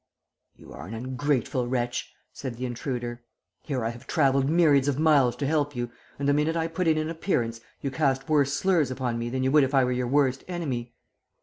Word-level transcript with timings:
"'You 0.55 0.73
are 0.73 0.87
an 0.87 0.95
ungrateful 0.95 1.67
wretch,' 1.67 2.11
said 2.33 2.55
the 2.55 2.65
intruder. 2.65 3.21
'Here 3.61 3.85
I 3.85 3.89
have 3.89 4.07
travelled 4.07 4.49
myriads 4.49 4.87
of 4.87 4.97
miles 4.97 5.35
to 5.35 5.45
help 5.45 5.75
you, 5.75 5.91
and 6.17 6.27
the 6.27 6.33
minute 6.33 6.55
I 6.57 6.65
put 6.65 6.87
in 6.87 6.97
an 6.97 7.07
appearance 7.07 7.61
you 7.81 7.91
cast 7.91 8.27
worse 8.27 8.51
slurs 8.51 8.89
upon 8.89 9.19
me 9.19 9.29
than 9.29 9.43
you 9.43 9.51
would 9.51 9.63
if 9.63 9.75
I 9.75 9.83
were 9.83 9.91
your 9.91 10.07
worst 10.07 10.43
enemy.' 10.47 10.95